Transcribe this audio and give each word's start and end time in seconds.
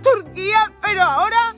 Turquía, 0.00 0.72
pero 0.80 1.02
ahora... 1.02 1.54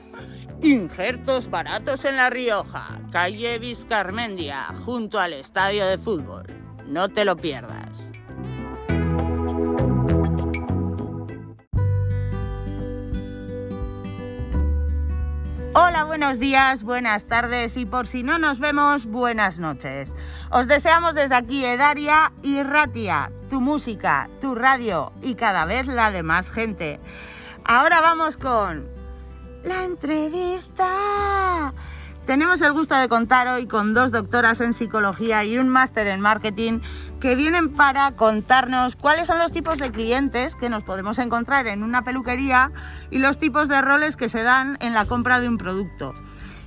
Injertos 0.61 1.49
baratos 1.49 2.05
en 2.05 2.15
La 2.15 2.29
Rioja, 2.29 2.99
calle 3.11 3.59
Vizcarmendia, 3.59 4.65
junto 4.85 5.19
al 5.19 5.33
estadio 5.33 5.85
de 5.85 5.97
fútbol. 5.97 6.45
No 6.87 7.09
te 7.09 7.25
lo 7.25 7.35
pierdas. 7.35 8.09
Hola, 15.77 16.05
buenos 16.05 16.39
días, 16.39 16.83
buenas 16.83 17.25
tardes 17.27 17.75
y 17.75 17.85
por 17.85 18.07
si 18.07 18.23
no 18.23 18.39
nos 18.39 18.59
vemos, 18.59 19.07
buenas 19.07 19.59
noches. 19.59 20.15
Os 20.49 20.67
deseamos 20.67 21.15
desde 21.15 21.35
aquí 21.35 21.65
Edaria 21.65 22.31
y 22.41 22.63
Ratia, 22.63 23.29
tu 23.49 23.59
música, 23.59 24.29
tu 24.39 24.55
radio 24.55 25.11
y 25.21 25.35
cada 25.35 25.65
vez 25.65 25.87
la 25.87 26.11
de 26.11 26.23
más 26.23 26.49
gente. 26.49 27.01
Ahora 27.67 27.99
vamos 27.99 28.37
con 28.37 28.85
la 29.63 29.85
entrevista. 29.85 31.73
Tenemos 32.27 32.61
el 32.61 32.73
gusto 32.73 32.93
de 32.93 33.09
contar 33.09 33.47
hoy 33.47 33.65
con 33.65 33.95
dos 33.95 34.11
doctoras 34.11 34.61
en 34.61 34.71
psicología 34.71 35.43
y 35.43 35.57
un 35.57 35.67
máster 35.69 36.05
en 36.05 36.21
marketing 36.21 36.81
que 37.19 37.35
vienen 37.35 37.73
para 37.73 38.11
contarnos 38.11 38.95
cuáles 38.95 39.25
son 39.25 39.39
los 39.39 39.51
tipos 39.51 39.79
de 39.79 39.89
clientes 39.91 40.53
que 40.53 40.69
nos 40.69 40.83
podemos 40.83 41.17
encontrar 41.17 41.65
en 41.65 41.81
una 41.81 42.03
peluquería 42.03 42.71
y 43.09 43.17
los 43.17 43.39
tipos 43.39 43.67
de 43.67 43.81
roles 43.81 44.15
que 44.15 44.29
se 44.29 44.43
dan 44.43 44.77
en 44.79 44.93
la 44.93 45.05
compra 45.05 45.39
de 45.39 45.49
un 45.49 45.57
producto. 45.57 46.13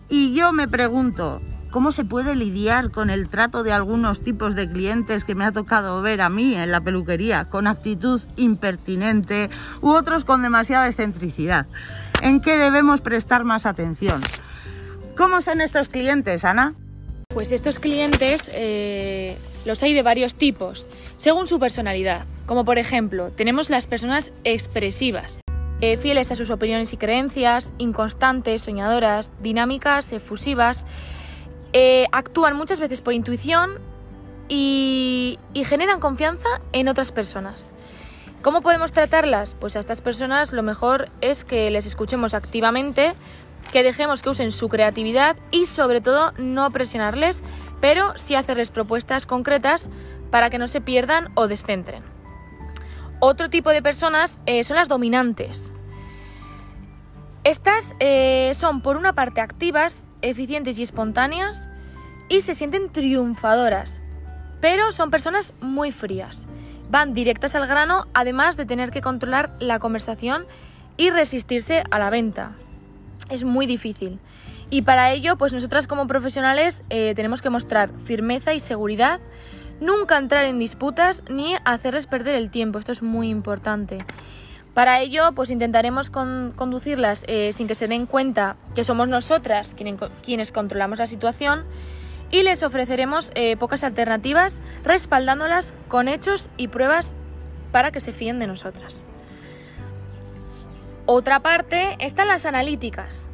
Y 0.09 0.35
yo 0.35 0.53
me 0.53 0.67
pregunto, 0.67 1.41
¿cómo 1.71 1.93
se 1.93 2.05
puede 2.05 2.35
lidiar 2.35 2.91
con 2.91 3.11
el 3.11 3.29
trato 3.29 3.63
de 3.63 3.73
algunos 3.73 4.21
tipos 4.21 4.55
de 4.55 4.69
clientes 4.69 5.25
que 5.25 5.35
me 5.35 5.45
ha 5.45 5.53
tocado 5.53 6.03
ver 6.03 6.21
a 6.21 6.29
mí 6.29 6.55
en 6.55 6.71
la 6.71 6.81
peluquería, 6.81 7.47
con 7.47 7.67
actitud 7.67 8.21
impertinente 8.37 9.51
u 9.81 9.91
otros 9.91 10.25
con 10.25 10.43
demasiada 10.43 10.87
excentricidad? 10.87 11.67
¿En 12.23 12.41
qué 12.41 12.57
debemos 12.57 13.01
prestar 13.01 13.45
más 13.45 13.67
atención? 13.67 14.21
¿Cómo 15.17 15.41
son 15.41 15.61
estos 15.61 15.89
clientes, 15.89 16.45
Ana? 16.45 16.75
Pues 17.29 17.53
estos 17.53 17.79
clientes 17.79 18.51
eh, 18.55 19.37
los 19.65 19.83
hay 19.83 19.93
de 19.93 20.03
varios 20.03 20.35
tipos, 20.35 20.89
según 21.19 21.47
su 21.47 21.59
personalidad. 21.59 22.25
Como 22.47 22.65
por 22.65 22.79
ejemplo, 22.79 23.31
tenemos 23.31 23.69
las 23.69 23.87
personas 23.87 24.33
expresivas, 24.45 25.41
eh, 25.81 25.97
fieles 25.97 26.33
a 26.33 26.37
sus 26.37 26.51
opiniones 26.51 26.93
y 26.93 26.97
creencias, 26.97 27.73
inconstantes, 27.79 28.63
soñadoras, 28.63 29.33
dinámicas, 29.41 30.13
efusivas, 30.13 30.87
eh, 31.73 32.07
actúan 32.13 32.57
muchas 32.57 32.81
veces 32.81 33.01
por 33.01 33.13
intuición 33.13 33.79
y, 34.49 35.39
generan 35.65 36.01
confianza 36.01 36.49
en 36.73 36.89
otras 36.89 37.13
personas. 37.13 37.73
¿Cómo 38.43 38.63
podemos 38.63 38.93
tratarlas? 38.93 39.57
Pues 39.59 39.77
a 39.77 39.81
estas 39.81 40.01
personas 40.01 40.53
lo 40.53 40.63
mejor 40.63 41.09
es 41.21 41.45
que 41.45 41.71
les 41.71 41.85
escuchemos 41.85 42.33
activamente, 42.33 43.15
que 43.73 43.83
dejemos 43.83 44.23
que 44.23 44.31
usen 44.31 44.53
su 44.53 44.69
creatividad 44.69 45.37
y 45.51 45.67
sobre 45.67 46.01
todo 46.01 46.33
no 46.39 46.71
presionarles, 46.71 47.43
pero 47.81 48.17
sí 48.17 48.35
hacerles 48.35 48.71
propuestas 48.71 49.27
concretas 49.27 49.91
para 50.31 50.49
que 50.49 50.59
no 50.59 50.69
se 50.69 50.81
pierdan 50.81 51.31
o 51.35 51.49
descentren. 51.49 52.03
Otro 53.21 53.51
tipo 53.51 53.71
de 53.71 53.83
personas 53.83 54.39
eh, 54.47 54.63
son 54.63 54.77
las 54.77 54.89
dominantes. 54.89 55.73
Estas 57.43 57.95
eh, 57.99 58.53
son 58.55 58.81
por 58.81 58.97
una 58.97 59.13
parte 59.15 59.41
activas, 59.41 60.05
eficientes 60.23 60.79
y 60.79 60.83
espontáneas 60.83 61.69
y 62.29 62.41
se 62.41 62.55
sienten 62.55 62.91
triunfadoras, 62.91 64.03
pero 64.61 64.93
son 64.93 65.11
personas 65.11 65.53
muy 65.61 65.93
frías. 65.93 66.47
Van 66.91 67.15
directas 67.15 67.55
al 67.55 67.67
grano 67.67 68.07
además 68.15 68.57
de 68.57 68.67
tener 68.67 68.91
que 68.91 69.03
controlar 69.03 69.55
la 69.61 69.79
conversación 69.79 70.45
y 70.97 71.11
resistirse 71.11 71.85
a 71.91 71.99
la 71.99 72.11
venta 72.11 72.57
es 73.31 73.45
muy 73.45 73.67
difícil. 73.67 74.19
Y 74.71 74.83
para 74.83 75.13
ello, 75.13 75.37
pues 75.37 75.53
nosotras 75.53 75.87
como 75.87 76.07
profesionales 76.07 76.83
eh, 76.91 77.15
tenemos 77.15 77.41
que 77.41 77.51
mostrar 77.51 77.91
firmeza 77.99 78.55
y 78.55 78.61
seguridad, 78.61 79.21
nunca 79.81 80.19
entrar 80.19 80.45
en 80.45 80.59
disputas 80.59 81.23
ni 81.31 81.55
hacerles 81.65 82.07
perder 82.07 82.35
el 82.35 82.51
tiempo. 82.51 82.79
Esto 82.79 82.93
es 82.93 83.03
muy 83.03 83.29
importante. 83.29 83.99
Para 84.79 85.01
ello, 85.01 85.33
pues 85.35 85.51
intentaremos 85.51 86.09
conducirlas 86.09 87.25
eh, 87.27 87.53
sin 87.53 87.67
que 87.67 87.75
se 87.75 87.89
den 87.89 88.07
cuenta 88.07 88.55
que 88.77 88.85
somos 88.85 89.09
nosotras 89.09 89.75
quienes, 90.23 90.53
controlamos 90.53 91.01
la 91.01 91.09
situación 91.09 91.65
y 92.31 92.45
les 92.45 92.63
ofreceremos 92.63 93.33
eh, 93.35 93.57
pocas 93.57 93.83
alternativas 93.83 94.61
respaldándolas 94.85 95.75
con 95.89 96.07
hechos 96.07 96.49
y 96.57 96.69
pruebas 96.69 97.13
para 97.73 97.91
que 97.91 97.99
se 97.99 98.13
fíen 98.13 98.39
de 98.39 98.47
nosotras. 98.47 99.05
Otra 101.07 101.41
parte 101.41 101.97
están 101.99 102.29
las 102.29 102.47
analíticas, 102.47 103.31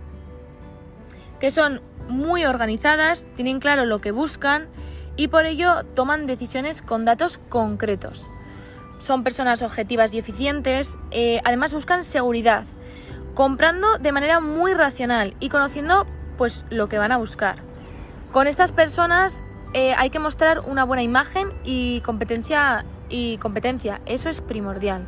que 1.41 1.51
son 1.51 1.83
muy 2.09 2.47
organizadas, 2.47 3.27
tienen 3.37 3.61
claro 3.61 3.85
lo 3.85 4.01
que 4.01 4.13
buscan 4.13 4.67
y 5.19 5.29
por 5.29 5.45
ello 5.45 5.85
toman 5.95 6.25
decisiones 6.25 6.81
con 6.81 7.05
datos 7.05 7.39
concretos. 7.51 8.31
Son 8.99 9.25
personas 9.25 9.63
objetivas 9.63 10.15
y 10.15 10.19
eficientes, 10.19 10.99
eh, 11.11 11.41
además 11.45 11.75
buscan 11.75 12.05
seguridad, 12.05 12.65
comprando 13.35 13.99
de 13.99 14.13
manera 14.13 14.41
muy 14.41 14.73
racional 14.75 15.37
y 15.41 15.49
conociendo 15.49 16.07
pues 16.39 16.65
lo 16.71 16.89
que 16.89 16.99
van 16.99 17.13
a 17.13 17.17
buscar. 17.17 17.57
Con 18.33 18.47
estas 18.47 18.73
personas 18.73 19.43
eh, 19.75 19.95
hay 19.97 20.11
que 20.11 20.19
mostrar 20.19 20.61
una 20.61 20.85
buena 20.85 21.03
imagen 21.03 21.49
y 21.65 22.01
competencia 22.01 22.85
y 23.09 23.37
competencia, 23.39 24.01
eso 24.07 24.29
es 24.29 24.41
primordial. 24.41 25.07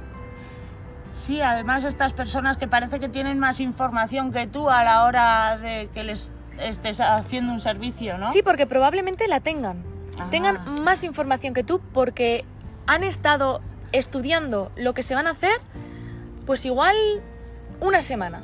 Sí, 1.26 1.40
además 1.40 1.84
estas 1.84 2.12
personas 2.12 2.56
que 2.56 2.68
parece 2.68 3.00
que 3.00 3.08
tienen 3.08 3.38
más 3.38 3.58
información 3.58 4.32
que 4.32 4.46
tú 4.46 4.70
a 4.70 4.84
la 4.84 5.04
hora 5.04 5.58
de 5.58 5.88
que 5.92 6.04
les 6.04 6.28
estés 6.60 7.00
haciendo 7.00 7.52
un 7.52 7.60
servicio, 7.60 8.16
¿no? 8.18 8.30
Sí, 8.30 8.42
porque 8.42 8.66
probablemente 8.66 9.26
la 9.26 9.40
tengan. 9.40 9.84
Tengan 10.30 10.82
más 10.82 11.04
información 11.04 11.52
que 11.52 11.62
tú 11.62 11.80
porque 11.92 12.44
han 12.86 13.02
estado 13.02 13.60
estudiando 13.98 14.70
lo 14.76 14.94
que 14.94 15.02
se 15.02 15.14
van 15.14 15.26
a 15.26 15.30
hacer, 15.30 15.60
pues 16.46 16.64
igual 16.64 16.96
una 17.80 18.02
semana. 18.02 18.42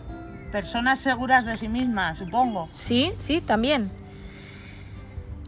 Personas 0.51 0.99
seguras 0.99 1.47
de 1.47 1.57
sí 1.57 1.69
mismas, 1.69 2.19
supongo. 2.19 2.69
Sí, 2.75 3.13
sí, 3.19 3.41
también. 3.41 3.91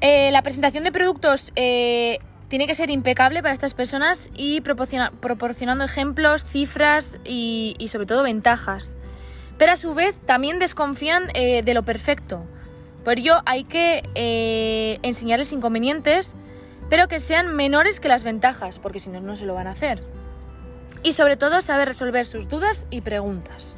Eh, 0.01 0.31
la 0.33 0.43
presentación 0.43 0.85
de 0.85 0.93
productos 0.93 1.53
eh, 1.57 2.19
tiene 2.49 2.67
que 2.67 2.75
ser 2.75 2.91
impecable 2.91 3.43
para 3.43 3.55
estas 3.55 3.75
personas 3.75 4.31
y 4.35 4.61
proporcionando 4.61 5.85
ejemplos, 5.85 6.45
cifras 6.45 7.19
y, 7.25 7.77
sobre 7.89 8.07
todo 8.07 8.23
ventajas. 8.23 8.97
Pero 9.59 9.73
a 9.73 9.77
su 9.77 9.95
vez 9.95 10.17
también 10.27 10.59
desconfían 10.59 11.25
eh, 11.35 11.63
de 11.63 11.75
lo 11.75 11.83
perfecto. 11.83 12.45
Por 13.05 13.19
ello 13.19 13.37
hay 13.45 13.65
que 13.65 14.99
enseñarles 15.03 15.53
inconvenientes, 15.53 16.35
pero 16.89 17.09
que 17.09 17.21
sean 17.21 17.55
menores 17.57 18.01
que 18.01 18.09
las 18.09 18.25
ventajas, 18.25 18.79
porque 18.79 19.01
si 19.01 19.11
no, 19.11 19.21
no 19.21 19.37
se 19.37 19.47
lo 19.47 19.55
van 19.55 19.67
a 19.67 19.73
hacer. 19.73 20.03
Y 21.03 21.13
sobre 21.13 21.37
todo 21.37 21.63
saber 21.63 21.89
resolver 21.89 22.27
sus 22.27 22.49
dudas 22.49 22.87
y 22.91 23.03
preguntas. 23.03 23.77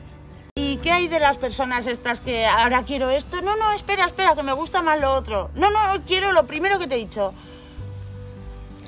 ¿Y 0.58 0.78
qué 0.78 0.90
hay 0.90 1.08
de 1.08 1.20
las 1.20 1.36
personas 1.36 1.86
estas 1.86 2.20
que 2.20 2.46
ahora 2.46 2.82
quiero 2.84 3.10
esto? 3.10 3.42
No, 3.42 3.56
no, 3.56 3.72
espera, 3.72 4.06
espera, 4.06 4.34
que 4.34 4.42
me 4.42 4.52
gusta 4.52 4.80
más 4.80 4.98
lo 4.98 5.12
otro. 5.12 5.50
No, 5.54 5.70
no, 5.70 6.02
quiero 6.06 6.32
lo 6.32 6.46
primero 6.46 6.78
que 6.78 6.86
te 6.86 6.94
he 6.94 6.98
dicho. 6.98 7.34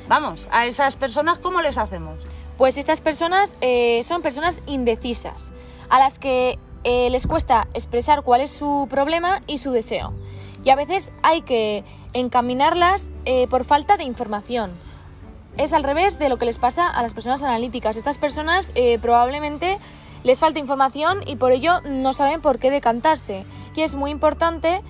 Vamos, 0.08 0.48
a 0.50 0.66
esas 0.66 0.96
personas, 0.96 1.38
¿cómo 1.38 1.60
les 1.60 1.76
hacemos? 1.76 2.22
Pues 2.56 2.78
estas 2.78 3.02
personas 3.02 3.58
eh, 3.60 4.02
son 4.04 4.22
personas 4.22 4.62
indecisas, 4.66 5.52
a 5.90 5.98
las 5.98 6.18
que 6.18 6.58
eh, 6.84 7.10
les 7.10 7.26
cuesta 7.26 7.68
expresar 7.74 8.22
cuál 8.22 8.40
es 8.40 8.50
su 8.50 8.86
problema 8.88 9.42
y 9.46 9.58
su 9.58 9.70
deseo. 9.70 10.14
Y 10.64 10.70
a 10.70 10.76
veces 10.76 11.12
hay 11.22 11.42
que 11.42 11.84
encaminarlas 12.12 13.10
eh, 13.24 13.46
por 13.48 13.64
falta 13.64 13.96
de 13.96 14.04
información. 14.04 14.72
Es 15.56 15.72
al 15.72 15.84
revés 15.84 16.18
de 16.18 16.28
lo 16.28 16.38
que 16.38 16.46
les 16.46 16.58
pasa 16.58 16.88
a 16.88 17.02
las 17.02 17.14
personas 17.14 17.42
analíticas. 17.42 17.96
Estas 17.96 18.18
personas 18.18 18.72
probablemente 19.00 19.78
les 20.22 20.40
falta 20.40 20.58
información 20.58 21.20
y 21.26 21.36
por 21.36 21.52
ello 21.52 21.80
no 21.84 22.12
saben 22.12 22.40
por 22.40 22.58
qué 22.58 22.70
decantarse. 22.70 23.44
Y 23.74 23.82
es 23.82 23.94
muy 23.94 24.10
importante 24.10 24.82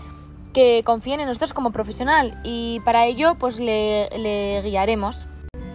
que 0.52 0.82
confíen 0.84 1.20
en 1.20 1.28
nosotros 1.28 1.52
como 1.52 1.72
profesional 1.72 2.40
y 2.42 2.80
para 2.80 3.06
ello 3.06 3.36
pues 3.38 3.60
le, 3.60 4.60
guiaremos. 4.64 5.28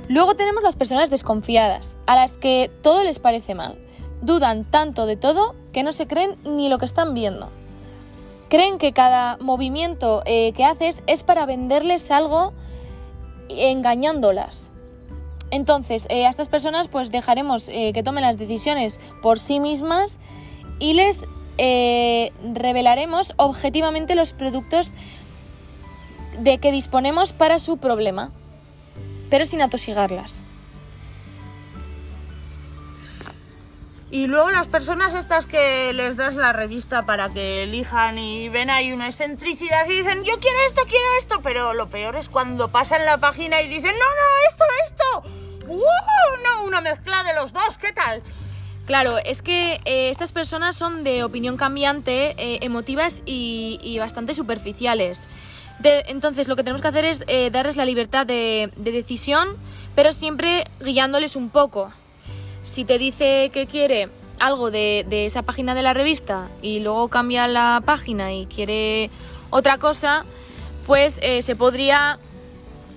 Luego 0.10 0.36
tenemos 0.36 0.64
las 0.64 0.76
personas 0.76 1.10
desconfiadas, 1.10 1.96
a 2.08 2.16
las 2.16 2.38
que 2.38 2.72
todo 2.82 3.04
les 3.04 3.20
parece 3.20 3.56
mal. 3.56 3.78
Dudan 4.22 4.66
tanto 4.66 5.06
de 5.06 5.16
todo 5.16 5.56
que 5.72 5.84
no 5.84 5.94
se 5.94 6.08
creen 6.08 6.36
ni 6.44 6.70
lo 6.70 6.78
que 6.78 6.86
están 6.86 7.14
viendo. 7.14 7.50
Creen 8.54 8.78
que 8.78 8.94
cada 8.94 9.38
movimiento 9.38 10.22
eh, 10.28 10.54
que 10.54 10.64
haces 10.64 11.02
es 11.08 11.24
para 11.24 11.48
venderles 11.48 12.12
algo 12.12 12.54
engañándolas. 13.50 14.70
Entonces, 15.50 16.06
eh, 16.12 16.28
a 16.28 16.30
estas 16.30 16.50
personas 16.50 16.88
pues 16.88 17.10
dejaremos 17.10 17.68
eh, 17.68 17.94
que 17.96 18.04
tomen 18.04 18.22
las 18.22 18.38
decisiones 18.38 19.00
por 19.24 19.40
sí 19.40 19.60
mismas 19.60 20.20
y 20.78 20.94
les 20.94 21.26
revelaremos 21.58 23.34
objetivamente 23.38 24.14
los 24.14 24.34
productos 24.34 24.92
de 26.38 26.60
que 26.60 26.72
disponemos 26.72 27.34
para 27.34 27.58
su 27.58 27.78
problema, 27.78 28.32
pero 29.32 29.48
sin 29.48 29.64
atosigarlas. 29.64 30.44
Y 34.14 34.28
luego 34.28 34.52
las 34.52 34.68
personas 34.68 35.16
estas 35.16 35.48
que 35.48 35.92
les 35.92 36.16
das 36.16 36.36
la 36.36 36.54
revista 36.54 37.04
para 37.04 37.34
que 37.34 37.64
elijan 37.64 38.20
y 38.20 38.48
ven 38.48 38.70
ahí 38.70 38.92
una 38.92 39.08
excentricidad 39.08 39.88
y 39.88 39.94
dicen, 39.94 40.24
yo 40.24 40.36
quiero 40.40 40.58
esto, 40.68 40.84
quiero 40.88 41.06
esto, 41.18 41.42
pero 41.42 41.74
lo 41.74 41.90
peor 41.90 42.16
es 42.16 42.30
cuando 42.30 42.68
pasan 42.68 43.06
la 43.06 43.18
página 43.18 43.60
y 43.64 43.68
dicen, 43.68 43.92
no, 43.92 43.92
no, 43.92 44.52
esto, 44.52 44.66
esto. 44.86 45.24
No, 46.44 46.66
una 46.66 46.80
mezcla 46.80 47.24
de 47.24 47.34
los 47.34 47.54
dos, 47.54 47.80
¿qué 47.82 47.92
tal? 47.92 48.22
Claro, 48.86 49.18
es 49.18 49.42
que 49.42 49.82
eh, 49.84 50.12
estas 50.12 50.32
personas 50.32 50.76
son 50.76 51.04
de 51.04 51.24
opinión 51.24 51.58
cambiante, 51.58 52.36
eh, 52.38 52.60
emotivas 52.62 53.24
y, 53.26 53.98
bastante 53.98 54.36
superficiales. 54.36 55.28
Entonces 55.84 56.48
lo 56.48 56.56
que 56.56 56.62
tenemos 56.62 56.84
que 56.84 56.88
hacer 56.88 57.06
es 57.06 57.24
eh, 57.26 57.50
darles 57.50 57.78
la 57.78 57.86
libertad 57.86 58.28
de 58.28 58.70
decisión, 58.78 59.58
pero 59.96 60.14
siempre 60.14 60.66
guiándoles 60.82 61.36
un 61.36 61.50
poco. 61.50 61.92
Si 62.64 62.86
te 62.86 62.98
dice 62.98 63.50
que 63.54 63.68
quiere 63.68 64.10
algo 64.40 64.72
de, 64.72 65.06
esa 65.10 65.44
página 65.44 65.76
de 65.76 65.82
la 65.82 65.94
revista 65.94 66.50
y 66.62 66.80
luego 66.80 67.08
cambia 67.10 67.48
la 67.48 67.82
página 67.86 68.34
y 68.34 68.46
quiere 68.46 69.10
otra 69.50 69.78
cosa, 69.78 70.26
pues 70.86 71.20
eh, 71.22 71.42
se 71.42 71.56
podría... 71.56 72.20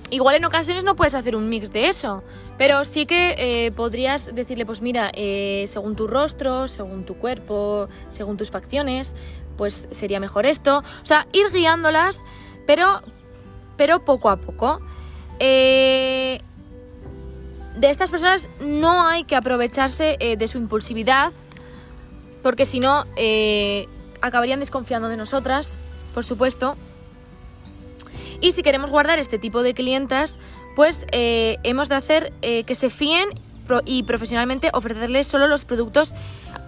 Igual 0.09 0.37
en 0.37 0.45
ocasiones 0.45 0.85
no 0.85 0.95
puedes 0.95 1.15
hacer 1.15 1.35
un 1.35 1.49
mix 1.49 1.73
de 1.73 1.89
eso, 1.89 2.23
pero 2.59 2.85
sí 2.85 3.07
que 3.07 3.35
eh, 3.39 3.73
podrías 3.73 4.33
decirle, 4.33 4.65
pues 4.65 4.81
mira, 4.81 5.11
eh, 5.13 5.65
según 5.67 5.97
tu 5.97 6.07
rostro, 6.07 6.69
según 6.69 7.05
tu 7.05 7.17
cuerpo, 7.17 7.89
según 8.09 8.37
tus 8.37 8.53
facciones, 8.53 9.15
pues 9.57 9.89
sería 9.91 10.21
mejor 10.21 10.47
esto. 10.47 10.79
O 10.79 11.07
sea, 11.07 11.27
ir 11.33 11.51
guiándolas, 11.53 12.23
pero, 12.69 13.03
pero 13.77 14.05
poco 14.05 14.31
a 14.31 14.37
poco. 14.37 14.81
Eh, 15.41 16.41
de 17.77 17.91
estas 17.91 18.11
personas 18.11 18.49
no 18.61 19.07
hay 19.07 19.25
que 19.25 19.37
aprovecharse 19.37 20.17
eh, 20.19 20.37
de 20.37 20.49
su 20.49 20.59
impulsividad, 20.59 21.33
porque 22.43 22.65
si 22.65 22.81
no, 22.81 23.05
eh, 23.17 23.87
acabarían 24.21 24.61
desconfiando 24.61 25.09
de 25.09 25.17
nosotras, 25.17 25.77
por 26.15 26.25
supuesto. 26.25 26.77
Y 28.41 28.53
si 28.53 28.63
queremos 28.63 28.91
guardar 28.91 29.19
este 29.19 29.39
tipo 29.39 29.63
de 29.63 29.75
clientas, 29.75 30.39
pues 30.75 31.07
eh, 31.13 31.59
hemos 31.63 31.89
de 31.89 31.95
hacer 31.95 32.33
que 32.41 32.75
se 32.75 32.91
fíen 32.91 33.29
y 33.85 34.03
profesionalmente 34.05 34.71
ofrecerles 34.73 35.27
solo 35.27 35.47
los 35.47 35.65
productos 35.65 36.13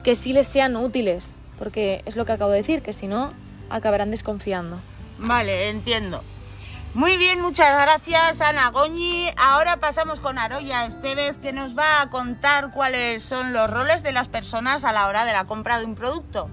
que 0.02 0.14
sí 0.14 0.32
les 0.32 0.48
sean 0.48 0.76
útiles, 0.76 1.36
porque 1.58 2.02
es 2.06 2.16
lo 2.16 2.24
que 2.24 2.32
acabo 2.32 2.50
de 2.50 2.58
decir, 2.58 2.82
que 2.82 2.92
si 2.92 3.06
no, 3.06 3.30
acabarán 3.70 4.10
desconfiando. 4.10 4.78
Vale, 5.18 5.68
entiendo. 5.68 6.22
Muy 6.98 7.16
bien, 7.16 7.40
muchas 7.40 7.72
gracias 7.72 8.40
Ana 8.40 8.72
Goñi. 8.72 9.28
Ahora 9.36 9.76
pasamos 9.76 10.18
con 10.18 10.36
Aroya 10.36 10.84
Estevez 10.84 11.36
que 11.36 11.52
nos 11.52 11.78
va 11.78 12.02
a 12.02 12.10
contar 12.10 12.72
cuáles 12.72 13.22
son 13.22 13.52
los 13.52 13.70
roles 13.70 14.02
de 14.02 14.10
las 14.10 14.26
personas 14.26 14.82
a 14.82 14.90
la 14.90 15.06
hora 15.06 15.24
de 15.24 15.32
la 15.32 15.44
compra 15.44 15.78
de 15.78 15.84
un 15.84 15.94
producto. 15.94 16.50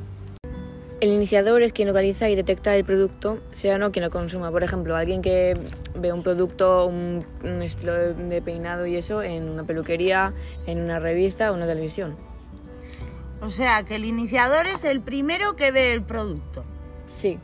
El 1.01 1.09
iniciador 1.09 1.63
es 1.63 1.73
quien 1.73 1.87
localiza 1.87 2.29
y 2.29 2.35
detecta 2.35 2.75
el 2.75 2.85
producto, 2.85 3.39
sea 3.53 3.77
o 3.77 3.77
no 3.79 3.91
quien 3.91 4.05
lo 4.05 4.11
consuma. 4.11 4.51
Por 4.51 4.63
ejemplo, 4.63 4.95
alguien 4.95 5.23
que 5.23 5.57
ve 5.95 6.13
un 6.13 6.21
producto, 6.21 6.85
un, 6.85 7.25
un 7.43 7.63
estilo 7.63 7.95
de, 7.95 8.13
de 8.13 8.39
peinado 8.43 8.85
y 8.85 8.97
eso 8.97 9.23
en 9.23 9.49
una 9.49 9.63
peluquería, 9.63 10.31
en 10.67 10.79
una 10.79 10.99
revista 10.99 11.49
o 11.49 11.55
en 11.55 11.63
una 11.63 11.67
televisión. 11.67 12.15
O 13.41 13.49
sea, 13.49 13.81
que 13.81 13.95
el 13.95 14.05
iniciador 14.05 14.67
es 14.67 14.83
el 14.83 15.01
primero 15.01 15.55
que 15.55 15.71
ve 15.71 15.91
el 15.91 16.03
producto. 16.03 16.63
Sí. 17.09 17.39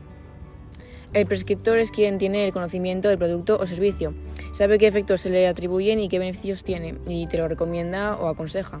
El 1.12 1.26
prescriptor 1.26 1.78
es 1.78 1.90
quien 1.90 2.16
tiene 2.18 2.44
el 2.46 2.52
conocimiento 2.52 3.08
del 3.08 3.18
producto 3.18 3.58
o 3.60 3.66
servicio. 3.66 4.14
Sabe 4.52 4.78
qué 4.78 4.86
efectos 4.86 5.20
se 5.20 5.28
le 5.30 5.46
atribuyen 5.46 6.00
y 6.00 6.08
qué 6.08 6.18
beneficios 6.18 6.64
tiene 6.64 6.94
y 7.06 7.26
te 7.26 7.36
lo 7.36 7.48
recomienda 7.48 8.16
o 8.16 8.28
aconseja. 8.28 8.80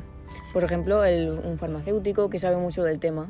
Por 0.52 0.64
ejemplo, 0.64 1.04
el- 1.04 1.30
un 1.30 1.58
farmacéutico 1.58 2.30
que 2.30 2.38
sabe 2.38 2.56
mucho 2.56 2.82
del 2.84 2.98
tema. 3.00 3.28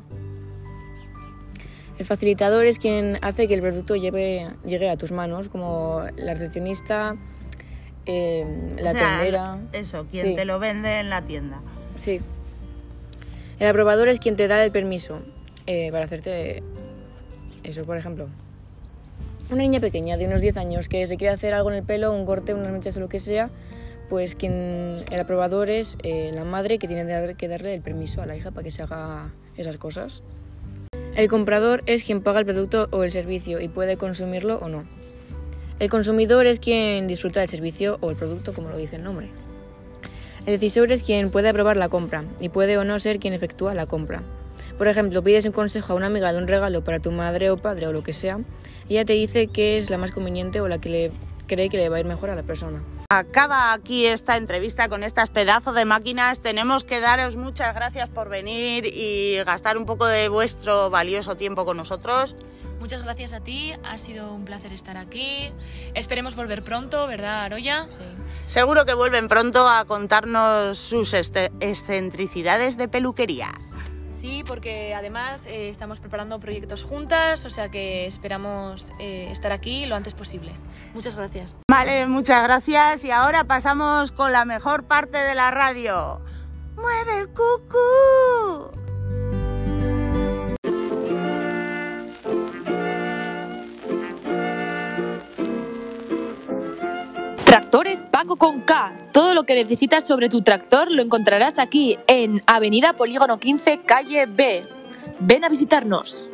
El 1.98 2.06
facilitador 2.06 2.64
es 2.66 2.78
quien 2.78 3.18
hace 3.22 3.48
que 3.48 3.54
el 3.54 3.60
producto 3.60 3.94
lleve- 3.96 4.48
llegue 4.64 4.88
a 4.88 4.96
tus 4.96 5.12
manos, 5.12 5.48
como 5.48 6.02
la 6.16 6.34
recepcionista, 6.34 7.16
eh, 8.06 8.44
la 8.78 8.90
O 8.90 8.94
sea, 8.94 9.08
tendera. 9.18 9.58
Eso, 9.72 10.06
quien 10.10 10.28
Sí. 10.28 10.34
te 10.36 10.44
lo 10.44 10.58
vende 10.58 11.00
en 11.00 11.10
la 11.10 11.22
tienda. 11.22 11.60
Sí. 11.96 12.20
El 13.58 13.68
aprobador 13.68 14.08
es 14.08 14.18
quien 14.20 14.36
te 14.36 14.48
da 14.48 14.64
el 14.64 14.72
permiso 14.72 15.20
eh, 15.66 15.90
para 15.92 16.04
hacerte 16.06 16.62
eso, 17.62 17.82
por 17.84 17.96
ejemplo. 17.96 18.26
Una 19.50 19.62
niña 19.62 19.80
pequeña 19.80 20.16
de 20.16 20.26
unos 20.26 20.40
10 20.40 20.56
años 20.56 20.88
que 20.88 21.06
se 21.06 21.16
quiere 21.16 21.34
hacer 21.34 21.52
algo 21.52 21.70
en 21.70 21.76
el 21.76 21.82
pelo, 21.82 22.12
un 22.12 22.24
corte, 22.24 22.54
unas 22.54 22.72
mechas 22.72 22.96
o 22.96 23.00
lo 23.00 23.08
que 23.08 23.20
sea, 23.20 23.50
pues 24.08 24.34
quien 24.34 25.04
el 25.10 25.20
aprobador 25.20 25.68
es 25.70 25.98
eh, 26.02 26.30
la 26.34 26.44
madre 26.44 26.78
que 26.78 26.88
tiene 26.88 27.34
que 27.34 27.48
darle 27.48 27.74
el 27.74 27.82
permiso 27.82 28.22
a 28.22 28.26
la 28.26 28.36
hija 28.36 28.50
para 28.50 28.64
que 28.64 28.70
se 28.70 28.82
haga 28.82 29.30
esas 29.56 29.76
cosas. 29.76 30.22
El 31.14 31.28
comprador 31.28 31.82
es 31.86 32.04
quien 32.04 32.22
paga 32.22 32.40
el 32.40 32.46
producto 32.46 32.88
o 32.90 33.04
el 33.04 33.12
servicio 33.12 33.60
y 33.60 33.68
puede 33.68 33.98
consumirlo 33.98 34.58
o 34.58 34.68
no. 34.68 34.84
El 35.78 35.90
consumidor 35.90 36.46
es 36.46 36.60
quien 36.60 37.06
disfruta 37.06 37.40
del 37.40 37.48
servicio 37.48 37.98
o 38.00 38.10
el 38.10 38.16
producto, 38.16 38.54
como 38.54 38.70
lo 38.70 38.78
dice 38.78 38.96
el 38.96 39.02
nombre. 39.02 39.28
El 40.46 40.54
decisor 40.54 40.90
es 40.90 41.02
quien 41.02 41.30
puede 41.30 41.48
aprobar 41.48 41.76
la 41.76 41.88
compra 41.88 42.24
y 42.40 42.48
puede 42.48 42.78
o 42.78 42.84
no 42.84 42.98
ser 42.98 43.18
quien 43.18 43.34
efectúa 43.34 43.74
la 43.74 43.86
compra. 43.86 44.22
Por 44.82 44.88
ejemplo, 44.88 45.22
pides 45.22 45.44
un 45.44 45.52
consejo 45.52 45.92
a 45.92 45.94
una 45.96 46.08
amiga 46.08 46.32
de 46.32 46.38
un 46.38 46.48
regalo 46.48 46.82
para 46.82 46.98
tu 46.98 47.12
madre 47.12 47.50
o 47.50 47.56
padre 47.56 47.86
o 47.86 47.92
lo 47.92 48.02
que 48.02 48.12
sea, 48.12 48.40
y 48.88 48.94
ella 48.94 49.04
te 49.04 49.12
dice 49.12 49.46
que 49.46 49.78
es 49.78 49.90
la 49.90 49.96
más 49.96 50.10
conveniente 50.10 50.60
o 50.60 50.66
la 50.66 50.80
que 50.80 50.88
le 50.88 51.12
cree 51.46 51.68
que 51.68 51.76
le 51.76 51.88
va 51.88 51.98
a 51.98 52.00
ir 52.00 52.04
mejor 52.04 52.30
a 52.30 52.34
la 52.34 52.42
persona. 52.42 52.82
Acaba 53.08 53.72
aquí 53.74 54.06
esta 54.06 54.36
entrevista 54.36 54.88
con 54.88 55.04
estas 55.04 55.30
pedazos 55.30 55.76
de 55.76 55.84
máquinas. 55.84 56.40
Tenemos 56.40 56.82
que 56.82 56.98
daros 56.98 57.36
muchas 57.36 57.76
gracias 57.76 58.08
por 58.08 58.28
venir 58.28 58.84
y 58.86 59.36
gastar 59.44 59.78
un 59.78 59.86
poco 59.86 60.04
de 60.06 60.28
vuestro 60.28 60.90
valioso 60.90 61.36
tiempo 61.36 61.64
con 61.64 61.76
nosotros. 61.76 62.34
Muchas 62.80 63.04
gracias 63.04 63.32
a 63.34 63.38
ti, 63.38 63.72
ha 63.84 63.98
sido 63.98 64.34
un 64.34 64.44
placer 64.44 64.72
estar 64.72 64.96
aquí. 64.96 65.52
Esperemos 65.94 66.34
volver 66.34 66.64
pronto, 66.64 67.06
¿verdad, 67.06 67.44
Aroya? 67.44 67.86
Seguro 68.48 68.84
que 68.84 68.94
vuelven 68.94 69.28
pronto 69.28 69.68
a 69.68 69.84
contarnos 69.84 70.76
sus 70.76 71.14
este- 71.14 71.52
excentricidades 71.60 72.76
de 72.76 72.88
peluquería. 72.88 73.52
Sí, 74.22 74.44
porque 74.46 74.94
además 74.94 75.46
eh, 75.46 75.68
estamos 75.68 75.98
preparando 75.98 76.38
proyectos 76.38 76.84
juntas, 76.84 77.44
o 77.44 77.50
sea 77.50 77.70
que 77.72 78.06
esperamos 78.06 78.92
eh, 79.00 79.26
estar 79.32 79.50
aquí 79.50 79.84
lo 79.84 79.96
antes 79.96 80.14
posible. 80.14 80.52
Muchas 80.94 81.16
gracias. 81.16 81.56
Vale, 81.68 82.06
muchas 82.06 82.44
gracias. 82.44 83.04
Y 83.04 83.10
ahora 83.10 83.42
pasamos 83.42 84.12
con 84.12 84.30
la 84.30 84.44
mejor 84.44 84.84
parte 84.84 85.18
de 85.18 85.34
la 85.34 85.50
radio. 85.50 86.20
¡Mueve 86.76 87.18
el 87.18 87.28
cucú! 87.30 88.71
Tractores 97.52 98.06
Paco 98.10 98.36
con 98.36 98.62
K. 98.62 98.94
Todo 99.12 99.34
lo 99.34 99.44
que 99.44 99.54
necesitas 99.54 100.06
sobre 100.06 100.30
tu 100.30 100.40
tractor 100.40 100.90
lo 100.90 101.02
encontrarás 101.02 101.58
aquí 101.58 101.98
en 102.06 102.42
Avenida 102.46 102.94
Polígono 102.94 103.38
15, 103.38 103.82
calle 103.82 104.24
B. 104.24 104.66
Ven 105.20 105.44
a 105.44 105.50
visitarnos. 105.50 106.31